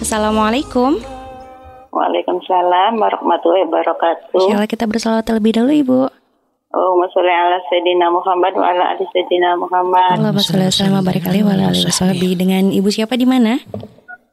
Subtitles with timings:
[0.00, 0.96] Assalamualaikum.
[1.92, 4.32] Waalaikumsalam warahmatullahi wabarakatuh.
[4.32, 6.00] Insya Allah kita bersalawat terlebih dahulu Ibu.
[6.72, 10.16] Allahumma sholli ala Sayyidina Muhammad wa ala ali Sayyidina Muhammad.
[10.16, 12.32] Allahumma sholli wa wa barik alaihi wa ala alihi.
[12.32, 13.60] Dengan Ibu siapa di mana?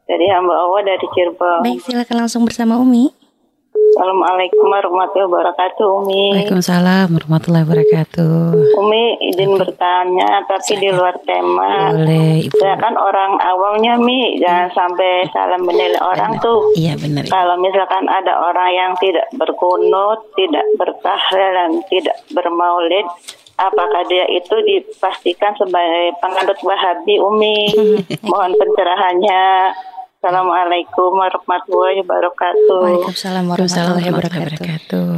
[0.08, 1.60] Dari hamba Allah dari Cirebon.
[1.60, 3.12] Baik, silakan langsung bersama Umi.
[3.98, 6.26] Assalamualaikum warahmatullahi wabarakatuh Umi.
[6.38, 8.30] Waalaikumsalam warahmatullahi wabarakatuh.
[8.78, 11.98] Umi izin bertanya tapi di luar tema.
[11.98, 12.62] Boleh, Ibu.
[12.62, 16.78] Saya kan orang awamnya Mi, jangan sampai salah menilai orang tuh.
[16.78, 17.26] Iya benar.
[17.26, 23.10] Kalau misalkan ada orang yang tidak berkunut, tidak bertahlil dan tidak bermaulid,
[23.58, 27.74] apakah dia itu dipastikan sebagai penganut Wahabi Umi?
[28.30, 29.46] Mohon pencerahannya.
[30.18, 32.82] Assalamualaikum warahmatullahi wabarakatuh.
[32.82, 34.50] Waalaikumsalam warahmatullahi wabarakatuh.
[34.50, 35.10] wabarakatuh.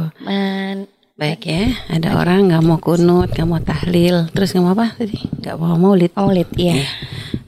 [1.16, 5.24] Baik ya, ada orang nggak mau kunut, nggak mau tahlil, terus nggak mau apa tadi?
[5.40, 6.12] Nggak mau maulid.
[6.12, 6.84] Maulid, iya.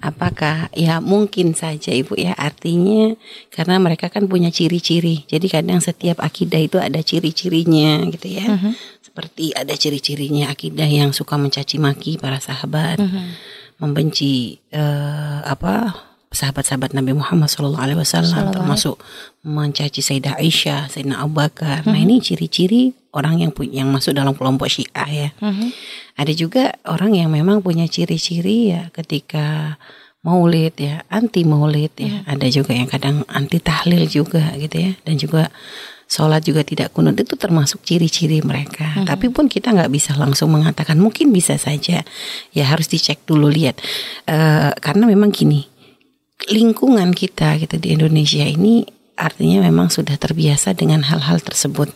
[0.01, 3.20] Apakah ya mungkin saja ibu ya artinya
[3.53, 5.28] karena mereka kan punya ciri-ciri.
[5.28, 8.48] Jadi kadang setiap akidah itu ada ciri-cirinya gitu ya.
[9.05, 12.97] Seperti ada ciri-cirinya akidah yang suka mencaci maki para sahabat,
[13.77, 17.77] membenci eh, apa sahabat-sahabat Nabi Muhammad SAW
[18.50, 18.97] termasuk
[19.44, 21.84] mencaci Sayyidah Aisyah, Sayyidina Abu Bakar.
[21.86, 25.28] Nah ini ciri-ciri orang yang punya yang masuk dalam kelompok Syiah ya.
[26.16, 29.77] Ada juga orang yang memang punya ciri-ciri ya ketika
[30.22, 32.25] maulid ya, anti maulid ya.
[32.25, 34.92] Ada juga yang kadang anti tahlil juga gitu ya.
[35.05, 35.53] Dan juga
[36.12, 39.00] sholat juga tidak kunut itu termasuk ciri-ciri mereka.
[39.08, 42.05] Tapi pun kita nggak bisa langsung mengatakan mungkin bisa saja.
[42.53, 43.80] Ya harus dicek dulu lihat.
[44.28, 45.72] Eh, karena memang gini,
[46.50, 51.92] lingkungan kita gitu di Indonesia ini artinya memang sudah terbiasa dengan hal-hal tersebut.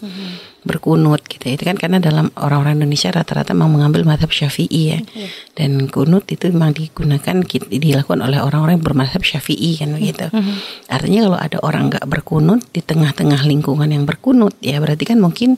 [0.66, 1.47] Berkunut gitu.
[1.47, 4.98] Itu kan karena dalam orang-orang Indonesia rata-rata memang mengambil madhab syafi'i ya.
[5.55, 7.39] Dan kunut itu memang digunakan
[7.70, 10.27] dilakukan oleh orang-orang yang bermadhab syafi'i kan begitu.
[10.91, 15.55] Artinya kalau ada orang nggak berkunut di tengah-tengah lingkungan yang berkunut ya berarti kan mungkin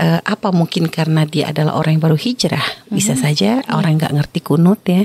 [0.00, 2.64] eh, apa mungkin karena dia adalah orang yang baru hijrah?
[2.88, 5.04] Bisa saja orang nggak ngerti kunut ya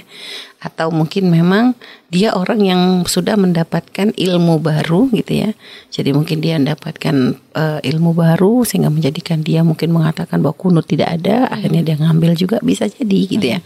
[0.62, 1.74] atau mungkin memang
[2.14, 5.50] dia orang yang sudah mendapatkan ilmu baru gitu ya.
[5.90, 7.16] Jadi mungkin dia mendapatkan
[7.58, 12.38] eh, ilmu baru sehingga menjadikan dia mungkin mengatakan bahwa kunut tidak ada, akhirnya dia ngambil
[12.38, 13.60] juga bisa jadi gitu ya.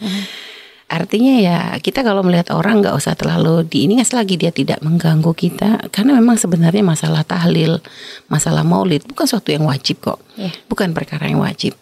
[0.85, 5.33] Artinya ya kita kalau melihat orang nggak usah terlalu di ini lagi dia tidak mengganggu
[5.33, 7.81] kita karena memang sebenarnya masalah tahlil,
[8.29, 10.53] masalah maulid bukan suatu yang wajib kok, Iya.
[10.69, 11.73] bukan perkara yang wajib.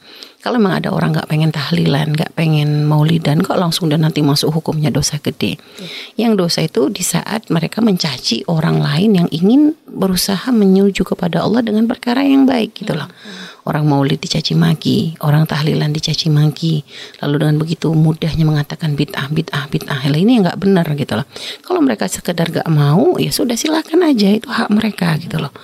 [0.44, 4.52] Kalau memang ada orang nggak pengen tahlilan, nggak pengen maulidan, kok langsung dan nanti masuk
[4.52, 5.56] hukumnya dosa gede.
[6.20, 11.64] Yang dosa itu di saat mereka mencaci orang lain yang ingin berusaha menyuju kepada Allah
[11.64, 13.08] dengan perkara yang baik gitu loh.
[13.64, 16.84] Orang maulid dicaci maki, orang tahlilan dicaci maki,
[17.24, 20.04] lalu dengan begitu mudahnya mengatakan bid'ah, bid'ah, bid'ah.
[20.04, 21.24] Lah ini yang nggak benar gitu loh.
[21.64, 25.56] Kalau mereka sekedar nggak mau, ya sudah silakan aja itu hak mereka gitu loh.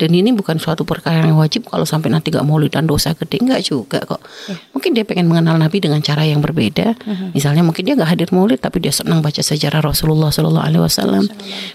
[0.00, 3.44] Dan ini bukan suatu perkara yang wajib kalau sampai nanti nggak maulid dan dosa gede
[3.44, 4.24] nggak juga kok.
[4.72, 6.96] Mungkin dia pengen mengenal Nabi dengan cara yang berbeda.
[7.36, 11.24] Misalnya mungkin dia nggak hadir maulid tapi dia senang baca sejarah Rasulullah Shallallahu Alaihi Wasallam.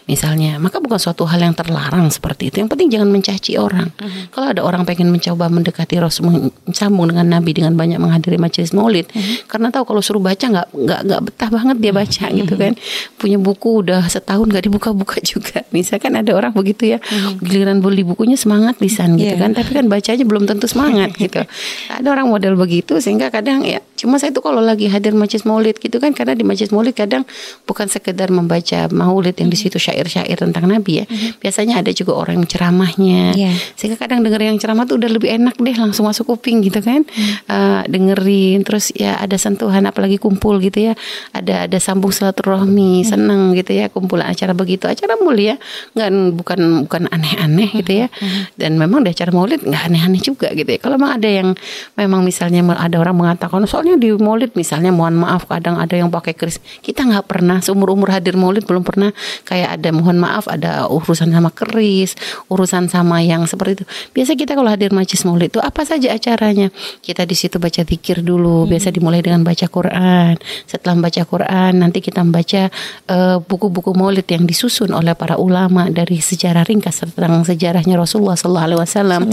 [0.09, 2.65] Misalnya, maka bukan suatu hal yang terlarang seperti itu.
[2.65, 3.93] Yang penting jangan mencaci orang.
[4.33, 9.11] Kalau ada orang pengen mencoba mendekati Rasul, sambung dengan Nabi dengan banyak menghadiri majelis maulid,
[9.51, 12.73] karena tahu kalau suruh baca nggak nggak nggak betah banget dia baca gitu kan.
[13.19, 15.67] Punya buku udah setahun nggak dibuka-buka juga.
[15.75, 17.03] Misalkan ada orang begitu ya,
[17.43, 19.43] giliran beli bukunya semangat lisan gitu Iya.
[19.43, 21.43] kan, tapi kan baca aja belum tentu semangat gitu.
[21.91, 25.81] Ada orang model begitu sehingga kadang ya cuma saya itu kalau lagi hadir majelis maulid
[25.81, 27.25] gitu kan karena di majelis maulid kadang
[27.65, 31.05] bukan sekedar membaca maulid yang di situ syair-syair tentang Nabi ya.
[31.41, 33.21] Biasanya ada juga orang yang ceramahnya.
[33.33, 33.51] Iya.
[33.73, 37.01] Sehingga kadang denger yang ceramah tuh udah lebih enak deh langsung masuk kuping gitu kan.
[37.49, 40.93] Eh, dengerin terus ya ada sentuhan apalagi kumpul gitu ya.
[41.33, 44.85] Ada ada sambung silaturahmi, seneng gitu ya kumpulan acara begitu.
[44.85, 45.57] Acara mulia
[45.97, 48.07] nggak bukan bukan aneh-aneh gitu ya.
[48.53, 50.79] Dan memang di acara maulid nggak aneh-aneh juga gitu ya.
[50.79, 51.49] Kalau memang ada yang
[51.97, 56.35] memang misalnya ada orang mengatakan soalnya di maulid misalnya mohon maaf kadang ada yang pakai
[56.35, 56.59] keris.
[56.83, 59.15] Kita nggak pernah seumur umur hadir maulid belum pernah
[59.47, 62.19] kayak ada mohon maaf ada urusan sama keris,
[62.51, 63.85] urusan sama yang seperti itu.
[64.11, 66.67] Biasa kita kalau hadir majlis maulid itu apa saja acaranya?
[66.99, 68.67] Kita di situ baca zikir dulu.
[68.67, 70.35] Biasa dimulai dengan baca Quran.
[70.67, 72.67] Setelah membaca Quran nanti kita membaca
[73.07, 78.67] eh, buku-buku maulid yang disusun oleh para ulama dari sejarah ringkas tentang sejarahnya Rasulullah Sallallahu
[78.67, 79.23] Alaihi Wasallam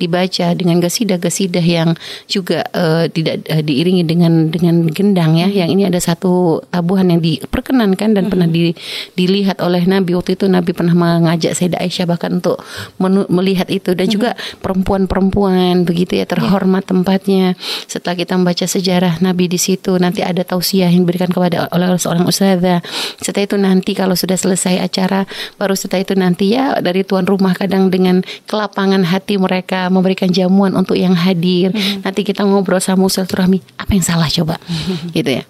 [0.00, 1.92] dibaca dengan gasidah-gasidah yang
[2.24, 5.48] juga eh, tidak eh, diiringi dengan dengan gendang ya.
[5.48, 8.74] Yang ini ada satu tabuhan yang diperkenankan dan pernah di,
[9.14, 12.60] dilihat oleh Nabi waktu itu Nabi pernah mengajak Sayyidah Aisyah bahkan untuk
[12.98, 17.54] menu- melihat itu dan juga perempuan-perempuan begitu ya terhormat tempatnya.
[17.86, 22.26] Setelah kita membaca sejarah Nabi di situ nanti ada tausiah yang diberikan kepada oleh seorang
[22.26, 22.84] ustazah.
[23.22, 25.24] Setelah itu nanti kalau sudah selesai acara
[25.56, 30.74] baru setelah itu nanti ya dari tuan rumah kadang dengan kelapangan hati mereka memberikan jamuan
[30.74, 31.72] untuk yang hadir.
[32.02, 34.60] Nanti kita ngobrol sama silaturahmi, apa yang salah coba?
[35.16, 35.48] gitu ya.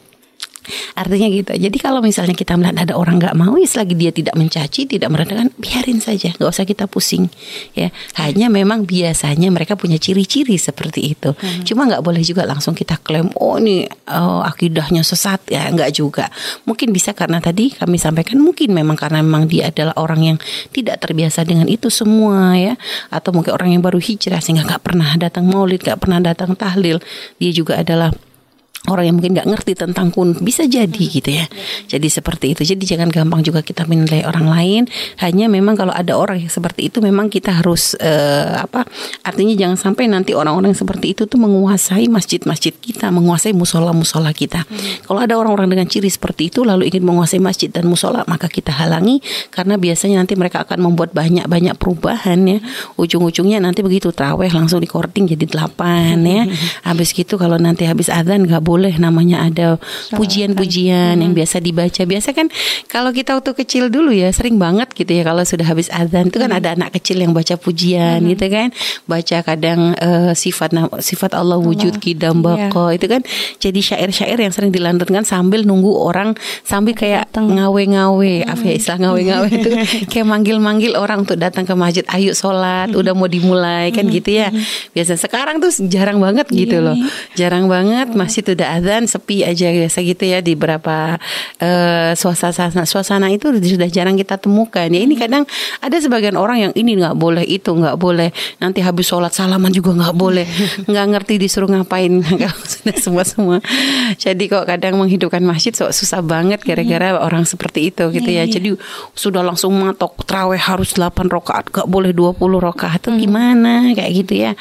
[0.94, 1.52] Artinya gitu.
[1.56, 5.08] Jadi kalau misalnya kita melihat ada orang nggak mau, ya selagi dia tidak mencaci, tidak
[5.08, 7.32] merendahkan, biarin saja, nggak usah kita pusing.
[7.72, 7.88] Ya,
[8.20, 11.32] hanya memang biasanya mereka punya ciri-ciri seperti itu.
[11.64, 16.28] Cuma nggak boleh juga langsung kita klaim, oh ini oh, akidahnya sesat ya, nggak juga.
[16.68, 20.38] Mungkin bisa karena tadi kami sampaikan, mungkin memang karena memang dia adalah orang yang
[20.74, 22.74] tidak terbiasa dengan itu semua ya,
[23.08, 27.00] atau mungkin orang yang baru hijrah sehingga nggak pernah datang maulid, nggak pernah datang tahlil.
[27.40, 28.12] Dia juga adalah
[28.88, 31.46] orang yang mungkin nggak ngerti tentang kun bisa jadi gitu ya.
[31.88, 32.62] Jadi seperti itu.
[32.64, 34.82] Jadi jangan gampang juga kita menilai orang lain.
[35.20, 38.86] Hanya memang kalau ada orang yang seperti itu memang kita harus eh, apa
[39.26, 44.62] artinya jangan sampai nanti orang-orang yang seperti itu tuh menguasai masjid-masjid kita menguasai musola-musola kita.
[45.04, 48.70] Kalau ada orang-orang dengan ciri seperti itu lalu ingin menguasai masjid dan musola maka kita
[48.70, 49.18] halangi.
[49.50, 52.58] Karena biasanya nanti mereka akan membuat banyak-banyak perubahan ya.
[52.94, 56.42] Ujung-ujungnya nanti begitu traweh langsung di jadi delapan ya.
[56.86, 59.82] Habis gitu kalau nanti habis adzan nggak boleh namanya ada
[60.14, 62.02] pujian-pujian yang biasa dibaca.
[62.06, 62.46] Biasa kan
[62.86, 66.38] kalau kita waktu kecil dulu ya sering banget gitu ya kalau sudah habis adzan itu
[66.38, 68.70] kan ada anak kecil yang baca pujian gitu kan.
[69.10, 70.70] Baca kadang eh, sifat
[71.02, 73.26] sifat Allah wujud kidam bako itu kan
[73.58, 79.48] jadi syair-syair yang sering dilantunkan sambil nunggu orang sambil kayak ngawe-ngawe apa ya istilah ngawe-ngawe
[79.48, 79.70] itu
[80.12, 84.52] kayak manggil-manggil orang untuk datang ke masjid ayo sholat udah mau dimulai kan gitu ya.
[84.92, 86.96] Biasa sekarang tuh jarang banget gitu loh.
[87.34, 91.16] Jarang banget masjid udah azan sepi aja biasa gitu ya di beberapa
[91.56, 94.84] eh, suasana suasana itu sudah jarang kita temukan.
[94.92, 95.48] Ya ini kadang
[95.80, 98.28] ada sebagian orang yang ini nggak boleh itu nggak boleh
[98.60, 100.44] nanti habis sholat salaman juga nggak boleh
[100.90, 102.20] nggak ngerti disuruh ngapain.
[102.68, 103.56] Sudah semua semua
[104.20, 108.44] jadi kok kadang menghidupkan masjid so, susah banget gara-gara orang seperti itu gitu ya.
[108.44, 108.76] Jadi
[109.16, 113.96] sudah langsung matok traweh harus 8 rakaat gak boleh 20 rakaat tuh gimana?
[113.96, 114.52] Kayak gitu ya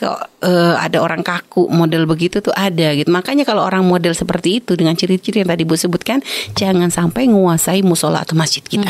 [0.00, 3.12] kok eh, ada orang kaku model begitu tuh ada gitu.
[3.12, 6.24] Makanya kalau orang model seperti itu dengan ciri-ciri yang tadi Bu sebutkan
[6.56, 8.88] jangan sampai menguasai musola atau masjid kita.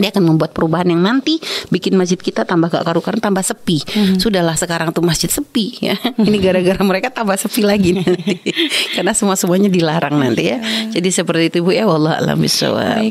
[0.00, 1.36] Dia akan membuat perubahan yang nanti
[1.68, 3.84] bikin masjid kita tambah gak karu-karuan tambah sepi.
[4.16, 5.94] Sudahlah sekarang tuh masjid sepi ya.
[6.16, 8.40] Ini gara-gara mereka tambah sepi lagi nanti.
[8.96, 10.58] Karena semua semuanya dilarang nanti ya.
[10.88, 11.84] Jadi seperti itu Bu ya.
[11.84, 13.04] Wallah alam bisawab.